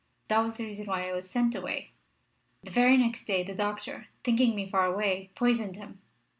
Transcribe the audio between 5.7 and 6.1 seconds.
him.